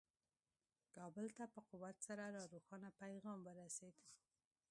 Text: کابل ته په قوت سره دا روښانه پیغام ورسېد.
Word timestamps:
کابل 0.95 1.27
ته 1.37 1.43
په 1.53 1.61
قوت 1.69 1.97
سره 2.07 2.23
دا 2.35 2.43
روښانه 2.53 2.89
پیغام 3.01 3.39
ورسېد. 3.43 3.95